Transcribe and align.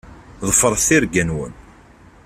Ḍefṛet 0.49 0.81
tirga-nwen. 0.87 1.53